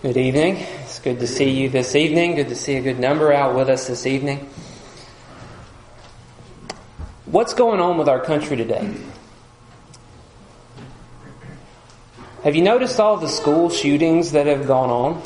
[0.00, 0.58] Good evening.
[0.84, 2.36] It's good to see you this evening.
[2.36, 4.48] Good to see a good number out with us this evening.
[7.24, 8.94] What's going on with our country today?
[12.44, 15.22] Have you noticed all the school shootings that have gone on?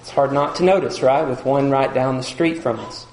[0.00, 1.22] It's hard not to notice, right?
[1.22, 3.06] With one right down the street from us.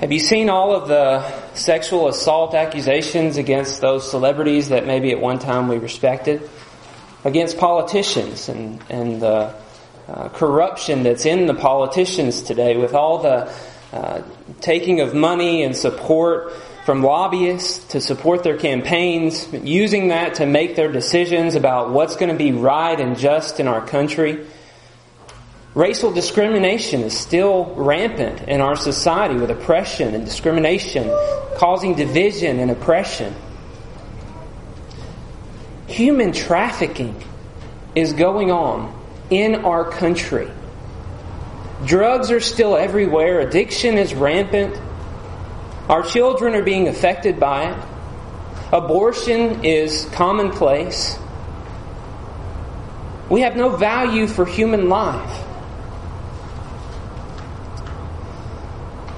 [0.00, 1.24] Have you seen all of the
[1.54, 6.50] sexual assault accusations against those celebrities that maybe at one time we respected?
[7.24, 9.54] Against politicians and, and the
[10.08, 13.52] uh, corruption that's in the politicians today with all the
[13.92, 14.22] uh,
[14.60, 16.52] taking of money and support
[16.84, 22.30] from lobbyists to support their campaigns, using that to make their decisions about what's going
[22.30, 24.46] to be right and just in our country.
[25.74, 31.08] Racial discrimination is still rampant in our society with oppression and discrimination
[31.56, 33.34] causing division and oppression.
[35.90, 37.20] Human trafficking
[37.96, 38.96] is going on
[39.28, 40.48] in our country.
[41.84, 43.40] Drugs are still everywhere.
[43.40, 44.80] Addiction is rampant.
[45.88, 47.84] Our children are being affected by it.
[48.72, 51.18] Abortion is commonplace.
[53.28, 55.44] We have no value for human life.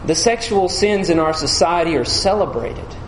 [0.07, 3.02] The sexual sins in our society are celebrated.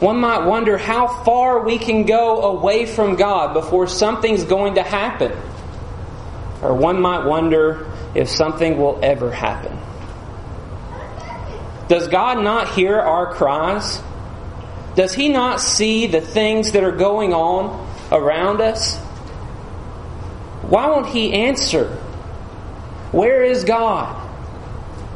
[0.00, 4.82] One might wonder how far we can go away from God before something's going to
[4.82, 5.32] happen.
[6.62, 9.78] Or one might wonder if something will ever happen.
[11.88, 14.00] Does God not hear our cries?
[14.94, 18.96] Does He not see the things that are going on around us?
[20.62, 21.88] Why won't He answer?
[23.12, 24.16] Where is God?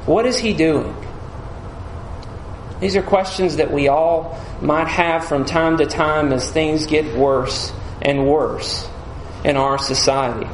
[0.04, 0.94] What is He doing?
[2.84, 7.16] These are questions that we all might have from time to time as things get
[7.16, 8.86] worse and worse
[9.42, 10.46] in our society.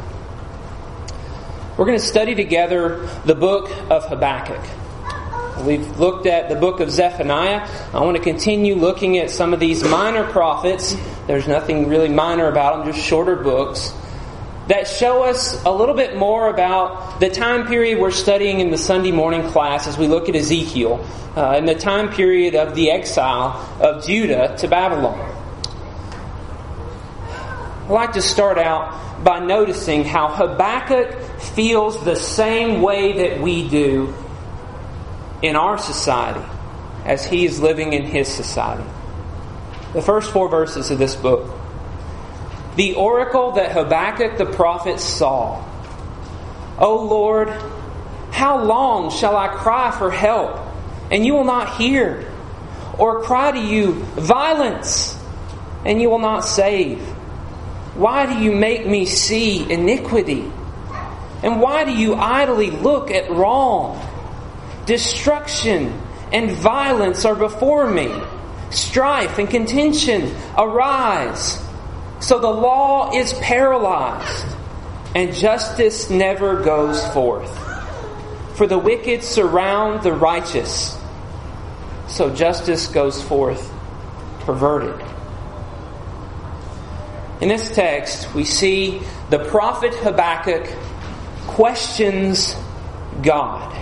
[1.76, 4.64] We're going to study together the book of Habakkuk.
[5.66, 7.68] We've looked at the book of Zephaniah.
[7.92, 10.94] I want to continue looking at some of these minor prophets.
[11.26, 13.92] There's nothing really minor about them, just shorter books
[14.70, 18.78] that show us a little bit more about the time period we're studying in the
[18.78, 21.04] Sunday morning class as we look at Ezekiel
[21.36, 25.18] uh, in the time period of the exile of Judah to Babylon.
[27.82, 33.68] I'd like to start out by noticing how Habakkuk feels the same way that we
[33.68, 34.14] do
[35.42, 36.48] in our society
[37.04, 38.88] as he is living in his society.
[39.94, 41.59] The first four verses of this book.
[42.80, 45.62] The oracle that Habakkuk the prophet saw.
[46.78, 47.50] O Lord,
[48.30, 50.58] how long shall I cry for help,
[51.10, 52.32] and you will not hear?
[52.96, 55.14] Or cry to you, violence,
[55.84, 57.02] and you will not save?
[57.96, 60.50] Why do you make me see iniquity?
[61.42, 64.00] And why do you idly look at wrong?
[64.86, 66.00] Destruction
[66.32, 68.10] and violence are before me.
[68.70, 71.62] Strife and contention arise.
[72.20, 74.46] So the law is paralyzed,
[75.14, 77.56] and justice never goes forth.
[78.56, 80.98] For the wicked surround the righteous,
[82.08, 83.72] so justice goes forth
[84.40, 85.00] perverted.
[87.40, 90.66] In this text, we see the prophet Habakkuk
[91.46, 92.54] questions
[93.22, 93.74] God.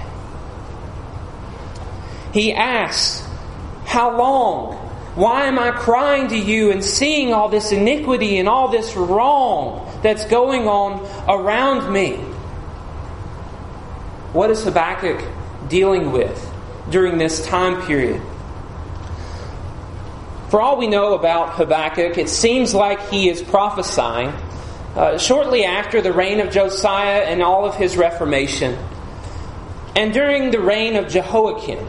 [2.32, 3.26] He asks,
[3.84, 4.87] How long?
[5.18, 9.90] Why am I crying to you and seeing all this iniquity and all this wrong
[10.00, 12.18] that's going on around me?
[14.32, 15.20] What is Habakkuk
[15.68, 16.48] dealing with
[16.88, 18.22] during this time period?
[20.50, 24.28] For all we know about Habakkuk, it seems like he is prophesying
[24.94, 28.78] uh, shortly after the reign of Josiah and all of his reformation,
[29.96, 31.84] and during the reign of Jehoiakim.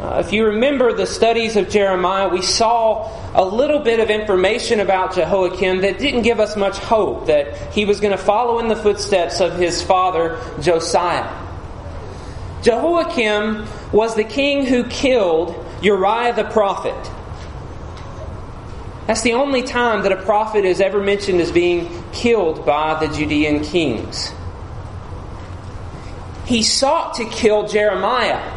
[0.00, 4.80] Uh, if you remember the studies of Jeremiah, we saw a little bit of information
[4.80, 8.68] about Jehoiakim that didn't give us much hope that he was going to follow in
[8.68, 11.28] the footsteps of his father Josiah.
[12.62, 17.10] Jehoiakim was the king who killed Uriah the prophet.
[19.06, 23.14] That's the only time that a prophet is ever mentioned as being killed by the
[23.14, 24.32] Judean kings.
[26.46, 28.49] He sought to kill Jeremiah.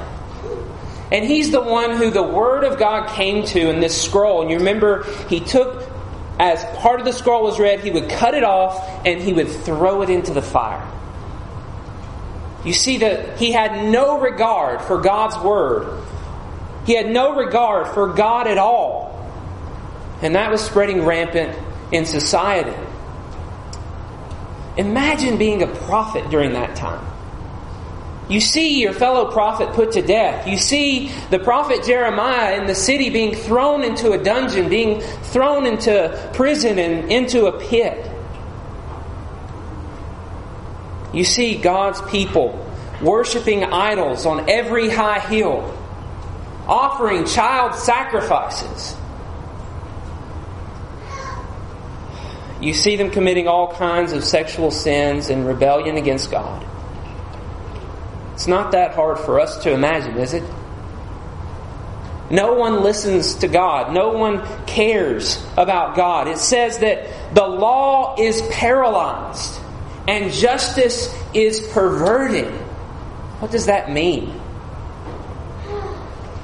[1.13, 4.41] And he's the one who the Word of God came to in this scroll.
[4.41, 5.89] And you remember, he took,
[6.39, 9.47] as part of the scroll was read, he would cut it off and he would
[9.47, 10.85] throw it into the fire.
[12.65, 16.03] You see that he had no regard for God's Word
[16.85, 19.11] he had no regard for God at all.
[20.21, 21.57] And that was spreading rampant
[21.91, 22.75] in society.
[24.77, 27.05] Imagine being a prophet during that time.
[28.29, 30.47] You see your fellow prophet put to death.
[30.47, 35.65] You see the prophet Jeremiah in the city being thrown into a dungeon, being thrown
[35.65, 38.09] into prison and into a pit.
[41.13, 42.59] You see God's people
[43.01, 45.77] worshiping idols on every high hill,
[46.65, 48.95] offering child sacrifices.
[52.61, 56.65] You see them committing all kinds of sexual sins and rebellion against God.
[58.33, 60.43] It's not that hard for us to imagine, is it?
[62.29, 63.93] No one listens to God.
[63.93, 66.27] No one cares about God.
[66.27, 69.59] It says that the law is paralyzed
[70.07, 72.51] and justice is perverted.
[73.39, 74.39] What does that mean?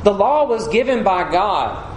[0.04, 1.88] The law was given by God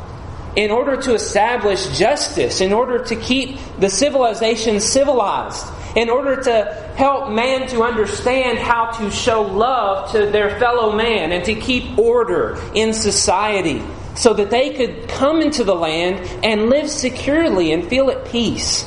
[0.57, 5.67] in order to establish justice, in order to keep the civilization civilized,
[5.97, 11.33] in order to help man to understand how to show love to their fellow man
[11.33, 13.83] and to keep order in society
[14.15, 18.87] so that they could come into the land and live securely and feel at peace.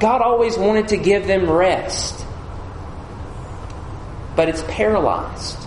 [0.00, 2.24] God always wanted to give them rest,
[4.36, 5.58] but it's paralyzed.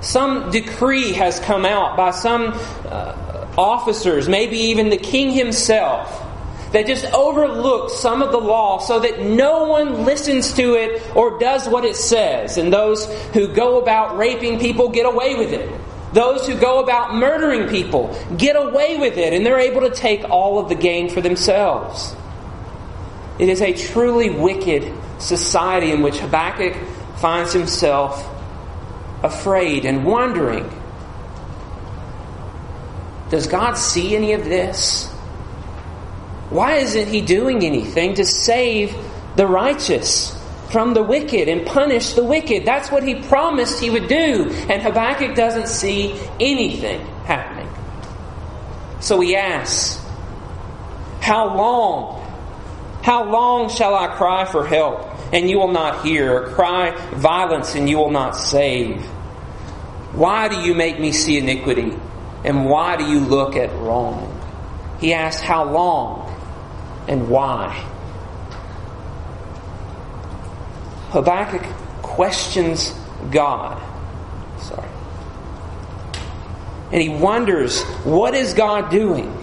[0.00, 2.52] Some decree has come out by some
[2.84, 6.23] uh, officers, maybe even the king himself,
[6.74, 11.38] that just overlooks some of the law so that no one listens to it or
[11.38, 12.58] does what it says.
[12.58, 15.70] And those who go about raping people get away with it.
[16.12, 20.28] Those who go about murdering people get away with it, and they're able to take
[20.30, 22.12] all of the gain for themselves.
[23.38, 26.74] It is a truly wicked society in which Habakkuk
[27.18, 28.28] finds himself
[29.22, 30.68] afraid and wondering
[33.30, 35.13] Does God see any of this?
[36.54, 38.94] Why isn't He doing anything to save
[39.34, 40.40] the righteous
[40.70, 42.64] from the wicked and punish the wicked?
[42.64, 44.54] That's what He promised He would do.
[44.70, 47.68] And Habakkuk doesn't see anything happening.
[49.00, 50.00] So he asks,
[51.20, 52.22] How long?
[53.02, 57.74] How long shall I cry for help, and you will not hear, or cry violence,
[57.74, 59.04] and you will not save?
[60.14, 61.98] Why do you make me see iniquity?
[62.44, 64.30] And why do you look at wrong?
[65.00, 66.23] He asks, How long?
[67.08, 67.72] And why.
[71.10, 71.62] Habakkuk
[72.02, 72.94] questions
[73.30, 73.80] God.
[74.60, 74.88] Sorry.
[76.92, 79.36] And he wonders, what is God doing?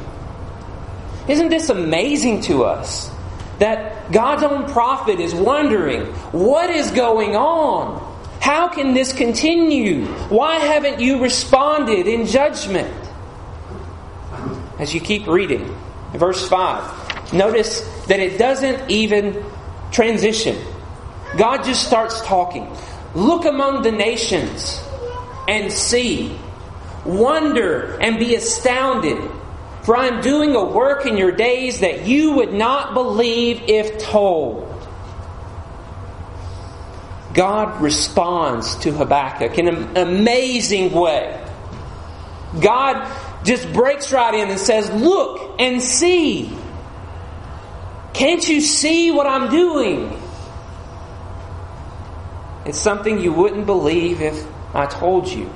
[1.27, 3.11] Isn't this amazing to us?
[3.59, 8.07] That God's own prophet is wondering, what is going on?
[8.41, 10.05] How can this continue?
[10.29, 12.93] Why haven't you responded in judgment?
[14.79, 15.77] As you keep reading,
[16.13, 17.00] verse 5
[17.33, 19.43] Notice that it doesn't even
[19.91, 20.57] transition.
[21.37, 22.75] God just starts talking.
[23.15, 24.81] Look among the nations
[25.47, 26.37] and see.
[27.05, 29.17] Wonder and be astounded.
[29.83, 33.97] For I am doing a work in your days that you would not believe if
[33.99, 34.67] told.
[37.33, 41.37] God responds to Habakkuk in an amazing way.
[42.59, 43.09] God
[43.43, 46.55] just breaks right in and says, Look and see.
[48.13, 50.21] Can't you see what I'm doing?
[52.65, 55.51] It's something you wouldn't believe if I told you.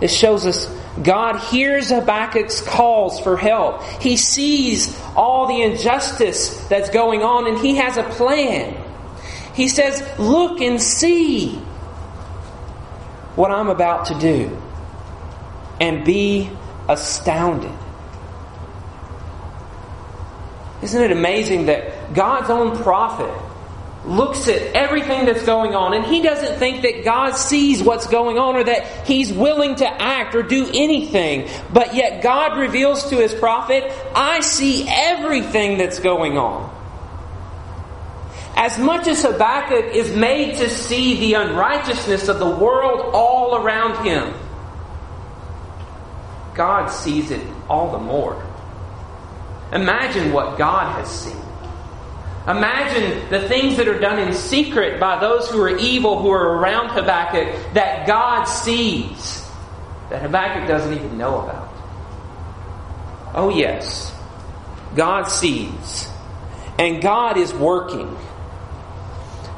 [0.00, 0.66] This shows us
[1.02, 3.82] God hears Habakkuk's calls for help.
[4.00, 8.80] He sees all the injustice that's going on and he has a plan.
[9.54, 11.56] He says, Look and see
[13.34, 14.56] what I'm about to do
[15.80, 16.50] and be
[16.88, 17.72] astounded.
[20.84, 23.32] Isn't it amazing that God's own prophet
[24.04, 28.38] looks at everything that's going on and he doesn't think that God sees what's going
[28.38, 31.48] on or that he's willing to act or do anything.
[31.72, 36.70] But yet God reveals to his prophet, I see everything that's going on.
[38.56, 44.04] As much as Habakkuk is made to see the unrighteousness of the world all around
[44.04, 44.34] him,
[46.54, 48.53] God sees it all the more.
[49.74, 51.36] Imagine what God has seen.
[52.46, 56.58] Imagine the things that are done in secret by those who are evil, who are
[56.58, 59.44] around Habakkuk, that God sees,
[60.10, 61.72] that Habakkuk doesn't even know about.
[63.34, 64.14] Oh, yes,
[64.94, 66.08] God sees,
[66.78, 68.14] and God is working.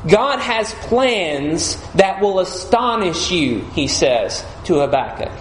[0.08, 5.32] God has plans that will astonish you, he says to Habakkuk.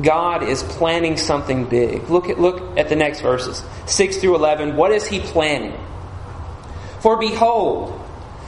[0.00, 2.08] God is planning something big.
[2.10, 4.76] Look at, look at the next verses 6 through 11.
[4.76, 5.78] What is he planning?
[7.00, 8.00] For behold,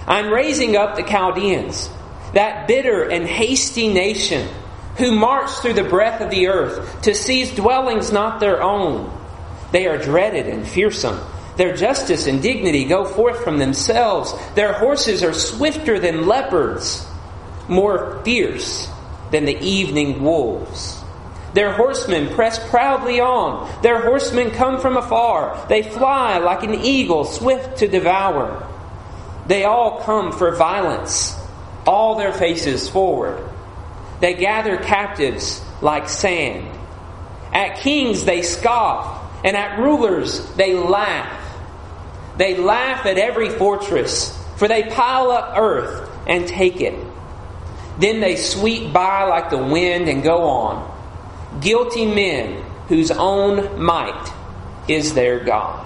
[0.06, 1.90] I'm raising up the Chaldeans,
[2.34, 4.48] that bitter and hasty nation
[4.96, 9.16] who march through the breadth of the earth to seize dwellings not their own.
[9.70, 11.20] They are dreaded and fearsome.
[11.56, 14.32] Their justice and dignity go forth from themselves.
[14.54, 17.06] Their horses are swifter than leopards,
[17.68, 18.88] more fierce
[19.30, 20.97] than the evening wolves.
[21.54, 23.82] Their horsemen press proudly on.
[23.82, 25.66] Their horsemen come from afar.
[25.68, 28.66] They fly like an eagle, swift to devour.
[29.46, 31.34] They all come for violence,
[31.86, 33.42] all their faces forward.
[34.20, 36.68] They gather captives like sand.
[37.52, 41.44] At kings they scoff, and at rulers they laugh.
[42.36, 46.94] They laugh at every fortress, for they pile up earth and take it.
[47.98, 50.97] Then they sweep by like the wind and go on.
[51.60, 54.32] Guilty men whose own might
[54.88, 55.84] is their God.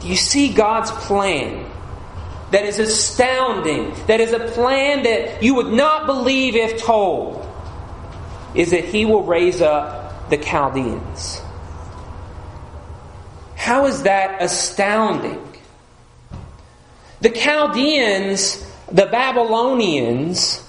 [0.00, 1.66] Do you see God's plan?
[2.52, 3.94] That is astounding.
[4.06, 7.46] That is a plan that you would not believe if told.
[8.54, 11.40] Is that He will raise up the Chaldeans.
[13.54, 15.40] How is that astounding?
[17.20, 20.66] The Chaldeans the Babylonians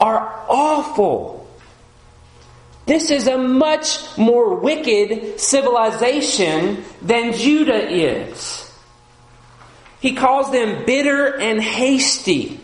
[0.00, 1.41] are awful.
[2.92, 8.70] This is a much more wicked civilization than Judah is.
[10.00, 12.60] He calls them bitter and hasty.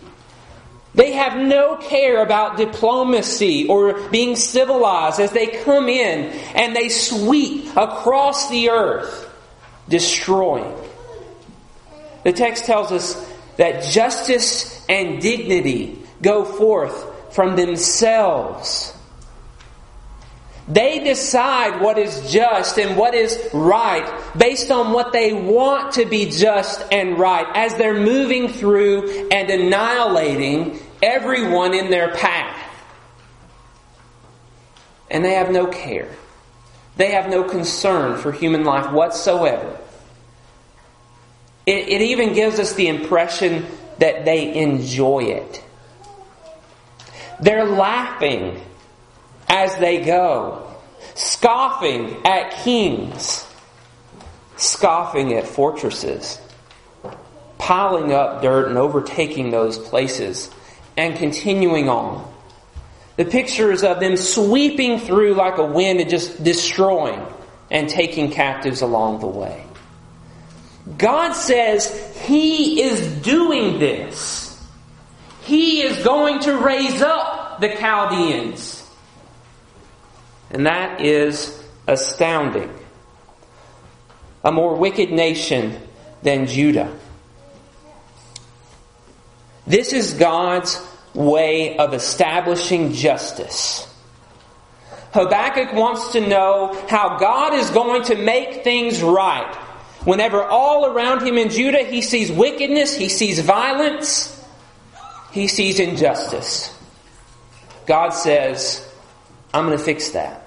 [0.95, 6.91] They have no care about diplomacy or being civilized as they come in and they
[6.91, 9.35] sweep across the earth,
[9.89, 10.77] destroying.
[12.25, 13.15] The text tells us
[13.57, 18.93] that justice and dignity go forth from themselves.
[20.69, 24.07] They decide what is just and what is right
[24.37, 29.49] based on what they want to be just and right as they're moving through and
[29.49, 32.57] annihilating everyone in their path.
[35.11, 36.15] And they have no care.
[36.97, 39.79] They have no concern for human life whatsoever.
[41.65, 43.65] It, it even gives us the impression
[44.01, 45.65] that they enjoy it.
[47.41, 48.61] They're laughing
[49.49, 50.75] as they go,
[51.15, 53.47] scoffing at kings,
[54.57, 56.41] scoffing at fortresses,
[57.59, 60.51] piling up dirt and overtaking those places,
[60.97, 62.33] and continuing on.
[63.17, 67.25] The picture is of them sweeping through like a wind and just destroying
[67.71, 69.65] and taking captives along the way.
[70.97, 74.45] God says He is doing this.
[75.43, 78.78] He is going to raise up the Chaldeans.
[80.51, 82.73] And that is astounding.
[84.45, 85.77] A more wicked nation
[86.23, 86.97] than Judah.
[89.67, 90.81] This is God's
[91.15, 93.85] way of establishing justice.
[95.13, 99.55] Habakkuk wants to know how God is going to make things right
[100.05, 104.35] Whenever all around him in Judah he sees wickedness, he sees violence,
[105.33, 106.75] he sees injustice.
[107.87, 108.88] God says,
[109.53, 110.45] I'm going to fix that.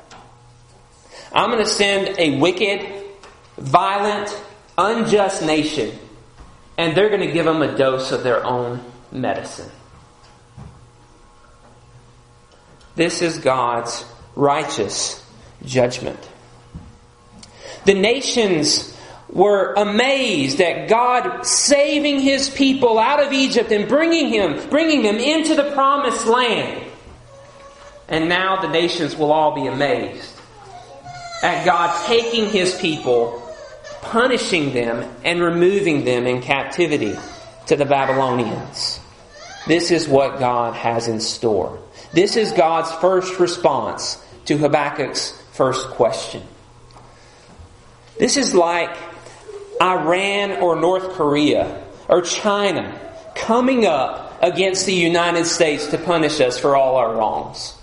[1.33, 2.87] I'm going to send a wicked,
[3.57, 4.35] violent,
[4.77, 5.97] unjust nation,
[6.77, 9.69] and they're going to give them a dose of their own medicine.
[12.95, 14.05] This is God's
[14.35, 15.25] righteous
[15.65, 16.19] judgment.
[17.85, 18.97] The nations
[19.29, 25.15] were amazed at God saving his people out of Egypt and bringing him, bringing them
[25.15, 26.90] into the promised land.
[28.11, 30.37] And now the nations will all be amazed
[31.41, 33.41] at God taking his people,
[34.01, 37.15] punishing them, and removing them in captivity
[37.67, 38.99] to the Babylonians.
[39.65, 41.79] This is what God has in store.
[42.13, 46.43] This is God's first response to Habakkuk's first question.
[48.19, 48.95] This is like
[49.81, 52.99] Iran or North Korea or China
[53.35, 57.77] coming up against the United States to punish us for all our wrongs.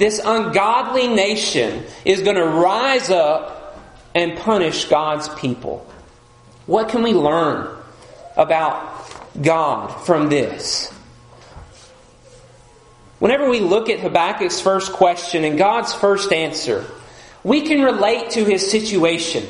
[0.00, 3.78] This ungodly nation is going to rise up
[4.14, 5.86] and punish God's people.
[6.64, 7.68] What can we learn
[8.34, 10.90] about God from this?
[13.18, 16.86] Whenever we look at Habakkuk's first question and God's first answer,
[17.44, 19.46] we can relate to his situation.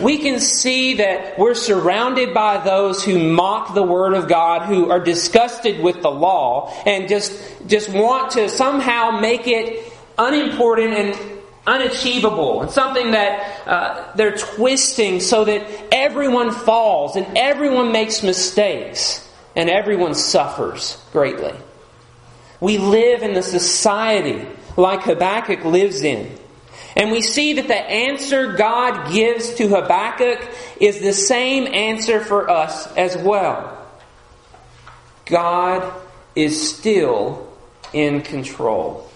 [0.00, 4.90] We can see that we're surrounded by those who mock the Word of God, who
[4.90, 7.32] are disgusted with the law, and just,
[7.68, 11.34] just want to somehow make it unimportant and
[11.66, 19.26] unachievable, and something that uh, they're twisting so that everyone falls and everyone makes mistakes
[19.56, 21.54] and everyone suffers greatly.
[22.60, 24.46] We live in the society
[24.76, 26.36] like Habakkuk lives in
[26.96, 30.48] and we see that the answer God gives to Habakkuk
[30.80, 33.70] is the same answer for us as well.
[35.26, 35.92] God
[36.36, 37.52] is still
[37.92, 39.10] in control.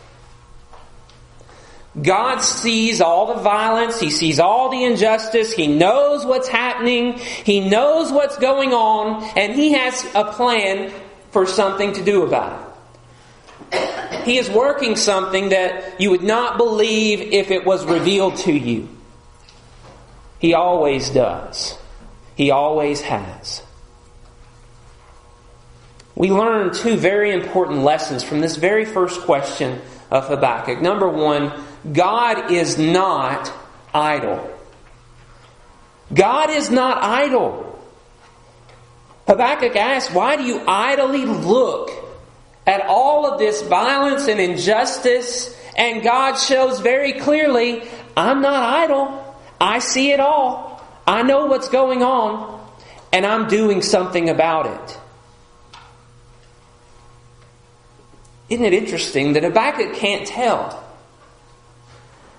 [2.01, 7.69] God sees all the violence, He sees all the injustice, He knows what's happening, He
[7.69, 10.93] knows what's going on, and He has a plan
[11.31, 12.68] for something to do about it.
[14.25, 18.89] He is working something that you would not believe if it was revealed to you.
[20.39, 21.79] He always does.
[22.35, 23.63] He always has.
[26.15, 30.83] We learn two very important lessons from this very first question of Habakkuk.
[30.83, 31.53] Number one,
[31.93, 33.53] God is not
[33.95, 34.51] idle.
[36.13, 37.81] God is not idle.
[39.27, 41.91] Habakkuk asks, Why do you idly look
[42.69, 47.83] at all of this violence and injustice, and God shows very clearly,
[48.15, 49.37] I'm not idle.
[49.59, 50.87] I see it all.
[51.07, 52.63] I know what's going on,
[53.11, 54.99] and I'm doing something about it.
[58.51, 60.85] Isn't it interesting that Habakkuk can't tell?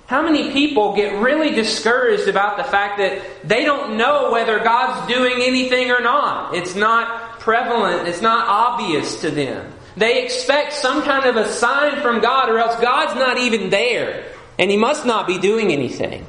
[0.05, 5.07] How many people get really discouraged about the fact that they don't know whether God's
[5.11, 6.53] doing anything or not?
[6.53, 9.73] It's not prevalent, it's not obvious to them.
[9.99, 14.23] They expect some kind of a sign from God, or else God's not even there,
[14.57, 16.25] and He must not be doing anything.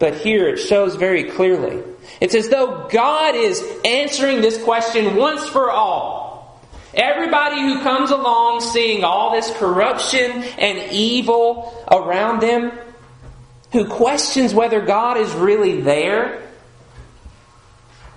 [0.00, 1.80] But here it shows very clearly.
[2.20, 6.60] It's as though God is answering this question once for all.
[6.92, 12.72] Everybody who comes along seeing all this corruption and evil around them,
[13.70, 16.42] who questions whether God is really there,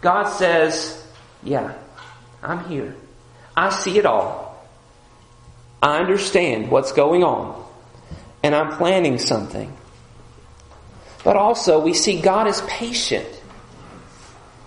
[0.02, 1.06] God says,
[1.44, 1.76] Yeah,
[2.42, 2.96] I'm here.
[3.56, 4.66] I see it all.
[5.82, 7.64] I understand what's going on.
[8.44, 9.76] And I'm planning something.
[11.24, 13.28] But also, we see God is patient.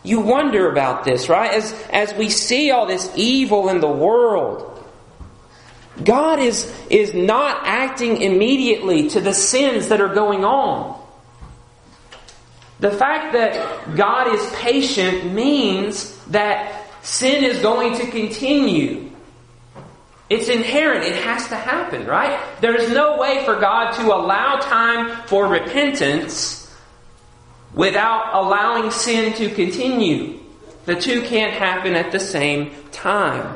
[0.02, 1.50] You wonder about this, right?
[1.52, 4.70] As, as we see all this evil in the world,
[6.02, 11.00] God is, is not acting immediately to the sins that are going on.
[12.80, 19.10] The fact that God is patient means that sin is going to continue.
[20.30, 21.04] It's inherent.
[21.04, 22.40] It has to happen, right?
[22.60, 26.74] There's no way for God to allow time for repentance
[27.74, 30.40] without allowing sin to continue.
[30.86, 33.54] The two can't happen at the same time.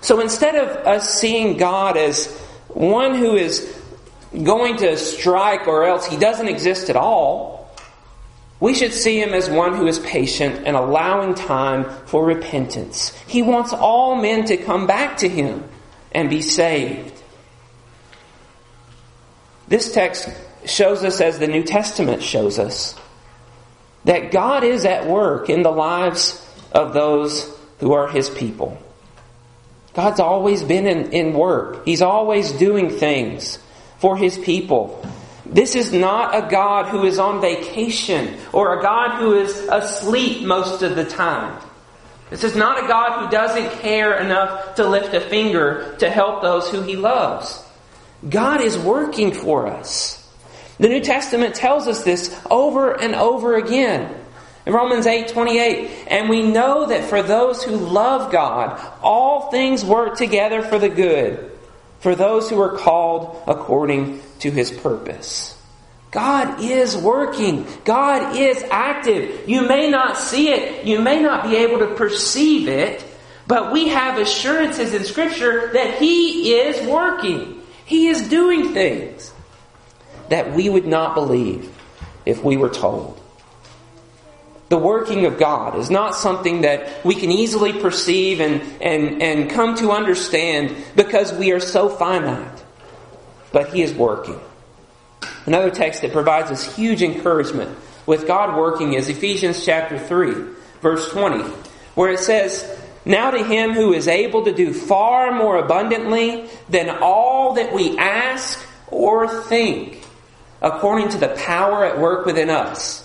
[0.00, 2.36] So instead of us seeing God as
[2.68, 3.80] one who is
[4.42, 7.61] going to strike or else he doesn't exist at all,
[8.62, 13.12] we should see him as one who is patient and allowing time for repentance.
[13.26, 15.68] He wants all men to come back to him
[16.12, 17.20] and be saved.
[19.66, 20.28] This text
[20.64, 22.94] shows us, as the New Testament shows us,
[24.04, 28.80] that God is at work in the lives of those who are his people.
[29.92, 31.84] God's always been in, in work.
[31.84, 33.58] He's always doing things
[33.98, 35.04] for his people.
[35.44, 40.46] This is not a God who is on vacation or a God who is asleep
[40.46, 41.60] most of the time.
[42.30, 46.42] This is not a God who doesn't care enough to lift a finger to help
[46.42, 47.62] those who he loves.
[48.28, 50.18] God is working for us.
[50.78, 54.14] The New Testament tells us this over and over again.
[54.64, 59.84] In Romans 8 28, and we know that for those who love God, all things
[59.84, 61.51] work together for the good
[62.02, 65.56] for those who are called according to his purpose.
[66.10, 67.64] God is working.
[67.84, 69.48] God is active.
[69.48, 70.84] You may not see it.
[70.84, 73.02] You may not be able to perceive it,
[73.46, 77.62] but we have assurances in scripture that he is working.
[77.86, 79.32] He is doing things
[80.28, 81.72] that we would not believe
[82.26, 83.21] if we were told.
[84.72, 89.50] The working of God is not something that we can easily perceive and, and, and
[89.50, 92.64] come to understand because we are so finite.
[93.52, 94.40] But He is working.
[95.44, 100.32] Another text that provides us huge encouragement with God working is Ephesians chapter 3,
[100.80, 101.42] verse 20,
[101.94, 102.66] where it says,
[103.04, 107.98] Now to Him who is able to do far more abundantly than all that we
[107.98, 110.02] ask or think,
[110.62, 113.01] according to the power at work within us.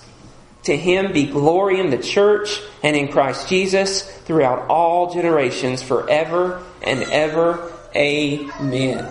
[0.68, 6.62] To him be glory in the church and in Christ Jesus throughout all generations, forever
[6.82, 7.72] and ever.
[7.96, 9.10] Amen.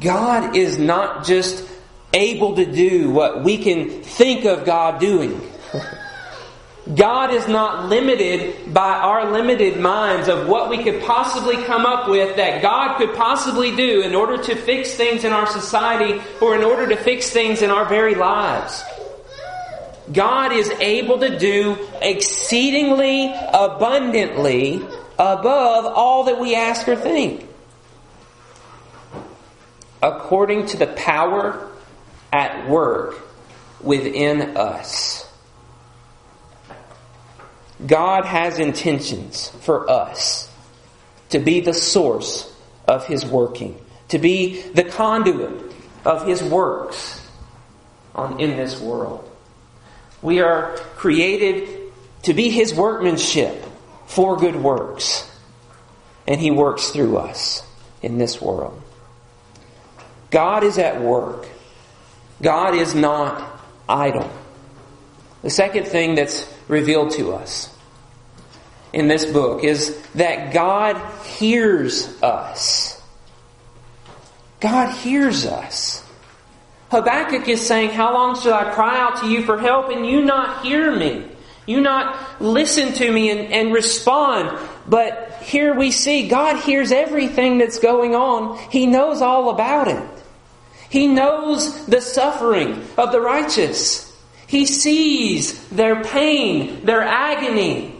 [0.00, 1.64] God is not just
[2.12, 5.40] able to do what we can think of God doing.
[6.92, 12.08] God is not limited by our limited minds of what we could possibly come up
[12.08, 16.56] with that God could possibly do in order to fix things in our society or
[16.56, 18.82] in order to fix things in our very lives.
[20.12, 24.76] God is able to do exceedingly abundantly
[25.18, 27.46] above all that we ask or think.
[30.02, 31.70] According to the power
[32.32, 33.16] at work
[33.80, 35.30] within us.
[37.86, 40.50] God has intentions for us
[41.30, 42.52] to be the source
[42.86, 45.72] of His working, to be the conduit
[46.04, 47.26] of His works
[48.14, 49.30] on, in this world.
[50.24, 53.62] We are created to be His workmanship
[54.06, 55.30] for good works.
[56.26, 57.62] And He works through us
[58.02, 58.80] in this world.
[60.30, 61.46] God is at work.
[62.40, 64.30] God is not idle.
[65.42, 67.70] The second thing that's revealed to us
[68.94, 73.00] in this book is that God hears us.
[74.60, 76.03] God hears us.
[76.90, 80.24] Habakkuk is saying, How long shall I cry out to you for help and you
[80.24, 81.26] not hear me?
[81.66, 84.58] You not listen to me and, and respond.
[84.86, 88.58] But here we see God hears everything that's going on.
[88.70, 90.08] He knows all about it.
[90.90, 94.14] He knows the suffering of the righteous.
[94.46, 97.94] He sees their pain, their agony.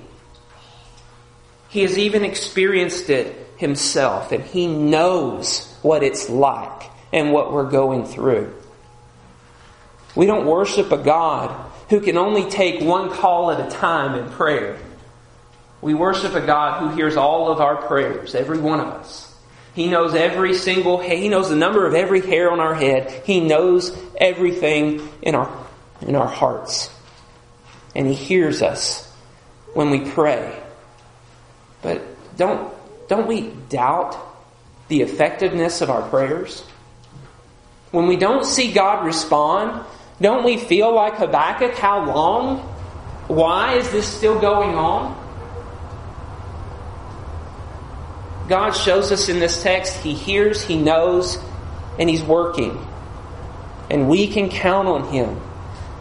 [1.70, 7.70] He has even experienced it himself, and he knows what it's like and what we're
[7.70, 8.55] going through.
[10.14, 11.50] We don't worship a God
[11.88, 14.79] who can only take one call at a time in prayer.
[15.81, 19.35] We worship a God who hears all of our prayers, every one of us.
[19.74, 23.22] He knows every single He knows the number of every hair on our head.
[23.27, 25.50] He knows everything in our
[26.00, 26.90] in our hearts.
[27.94, 29.11] And he hears us
[29.74, 30.57] when we pray.
[31.83, 32.03] But
[32.37, 32.72] don't
[33.09, 34.16] don't we doubt
[34.88, 36.64] the effectiveness of our prayers?
[37.90, 39.85] When we don't see God respond,
[40.20, 41.74] don't we feel like Habakkuk?
[41.74, 42.59] How long?
[43.29, 45.20] Why is this still going on?
[48.48, 51.38] God shows us in this text He hears, He knows,
[51.98, 52.79] and He's working.
[53.90, 55.40] And we can count on Him.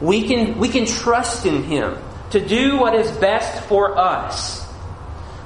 [0.02, 1.98] We can, we can trust in Him
[2.32, 4.68] to do what is best for us.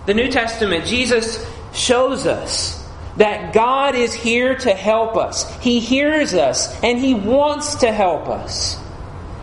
[0.06, 2.77] The New Testament, Jesus shows us
[3.17, 5.53] that God is here to help us.
[5.60, 8.80] He hears us and He wants to help us.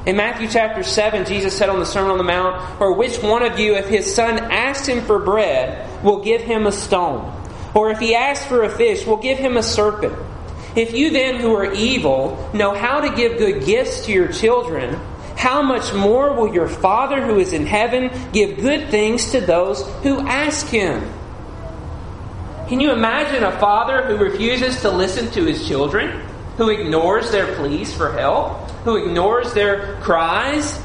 [0.06, 3.42] In Matthew chapter 7, Jesus said on the Sermon on the Mount, Or which one
[3.42, 7.32] of you, if his son asks him for bread, will give him a stone?
[7.74, 10.14] Or if he asks for a fish, will give him a serpent?
[10.76, 15.00] If you then, who are evil, know how to give good gifts to your children,
[15.36, 19.88] how much more will your Father who is in heaven give good things to those
[20.02, 21.02] who ask him?
[22.68, 27.54] Can you imagine a father who refuses to listen to his children, who ignores their
[27.56, 30.80] pleas for help, who ignores their cries?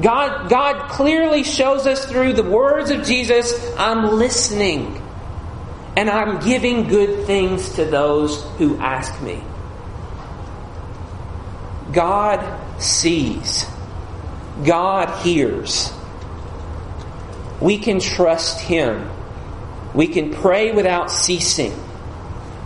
[0.00, 5.00] God, God clearly shows us through the words of Jesus I'm listening
[5.96, 9.40] and I'm giving good things to those who ask me.
[11.92, 13.66] God sees,
[14.64, 15.92] God hears.
[17.60, 19.08] We can trust Him
[19.94, 21.72] we can pray without ceasing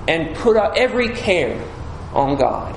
[0.08, 1.62] and put every care
[2.14, 2.74] on God.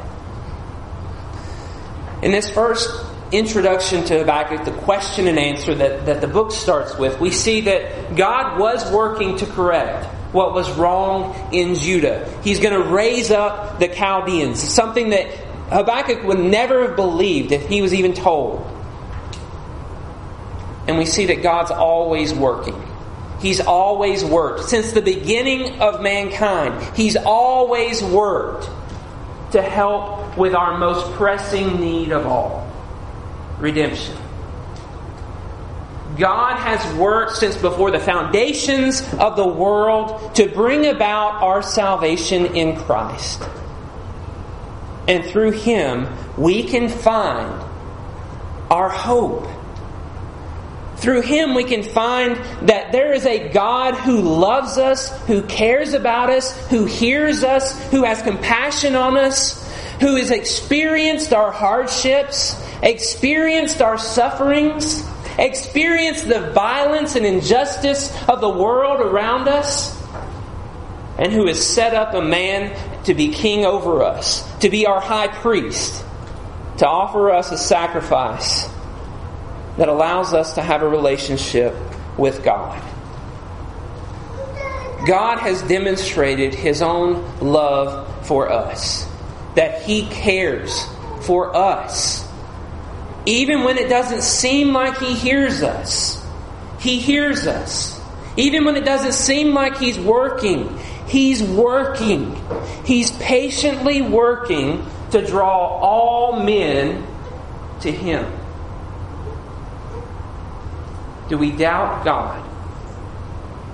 [2.22, 2.90] In this first
[3.32, 7.62] introduction to Habakkuk, the question and answer that, that the book starts with, we see
[7.62, 12.30] that God was working to correct what was wrong in Judah.
[12.44, 15.30] He's going to raise up the Chaldeans, something that
[15.70, 18.68] Habakkuk would never have believed if he was even told.
[20.88, 22.91] And we see that God's always working.
[23.42, 24.70] He's always worked.
[24.70, 28.70] Since the beginning of mankind, He's always worked
[29.52, 32.72] to help with our most pressing need of all
[33.60, 34.16] redemption.
[36.18, 42.56] God has worked since before the foundations of the world to bring about our salvation
[42.56, 43.42] in Christ.
[45.08, 47.62] And through Him, we can find
[48.70, 49.48] our hope
[51.02, 52.36] through him, we can find
[52.68, 57.90] that there is a God who loves us, who cares about us, who hears us,
[57.90, 59.68] who has compassion on us,
[60.00, 65.04] who has experienced our hardships, experienced our sufferings,
[65.40, 70.00] experienced the violence and injustice of the world around us,
[71.18, 75.02] and who has set up a man to be king over us, to be our
[75.02, 76.06] high priest,
[76.78, 78.70] to offer us a sacrifice
[79.82, 81.76] that allows us to have a relationship
[82.16, 82.80] with God.
[85.08, 89.10] God has demonstrated His own love for us,
[89.56, 90.86] that He cares
[91.22, 92.24] for us.
[93.26, 96.24] Even when it doesn't seem like He hears us,
[96.80, 98.00] He hears us.
[98.38, 102.40] Even when it doesn't seem like He's working, He's working.
[102.86, 107.04] He's patiently working to draw all men
[107.80, 108.32] to Him.
[111.32, 112.46] Do we doubt God?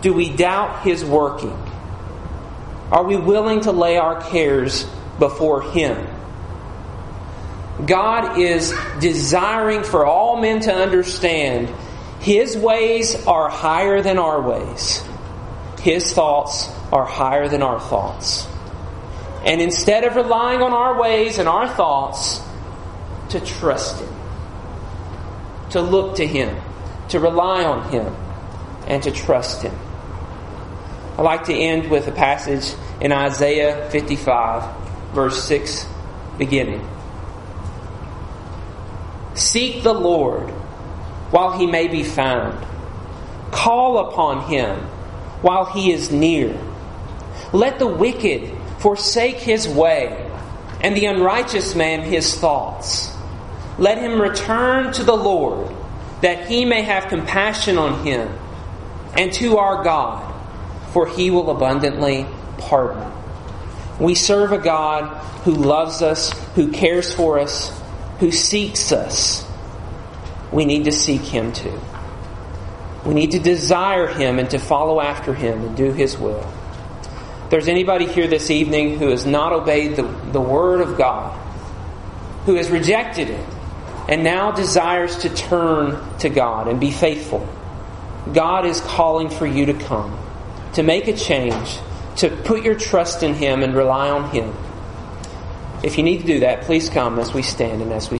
[0.02, 1.58] Do we doubt His working?
[2.92, 4.86] Are we willing to lay our cares
[5.18, 6.08] before Him?
[7.84, 11.74] God is desiring for all men to understand
[12.20, 15.04] His ways are higher than our ways.
[15.80, 18.48] His thoughts are higher than our thoughts.
[19.44, 22.40] And instead of relying on our ways and our thoughts,
[23.30, 24.16] to trust Him,
[25.72, 26.56] to look to Him,
[27.10, 28.16] to rely on Him,
[28.88, 29.78] and to trust Him.
[31.18, 35.88] I like to end with a passage in Isaiah 55, verse 6,
[36.38, 36.88] beginning.
[39.34, 40.50] Seek the Lord
[41.32, 42.66] while he may be found.
[43.52, 44.80] Call upon him
[45.42, 46.60] while he is near.
[47.54, 50.30] Let the wicked forsake his way,
[50.82, 53.12] and the unrighteous man his thoughts.
[53.78, 55.72] Let him return to the Lord,
[56.22, 58.38] that he may have compassion on him,
[59.16, 60.28] and to our God
[60.98, 62.26] for he will abundantly
[62.58, 63.12] pardon.
[64.00, 65.06] We serve a God
[65.44, 67.72] who loves us, who cares for us,
[68.20, 69.46] who seeks us.
[70.52, 71.80] We need to seek him too.
[73.06, 76.52] We need to desire him and to follow after him and do his will.
[77.44, 81.38] If there's anybody here this evening who has not obeyed the, the word of God,
[82.46, 83.46] who has rejected it,
[84.08, 87.48] and now desires to turn to God and be faithful,
[88.34, 90.18] God is calling for you to come
[90.74, 91.80] to make a change,
[92.18, 94.54] to put your trust in Him and rely on Him.
[95.84, 98.16] If you need to do that, please come as we stand and as we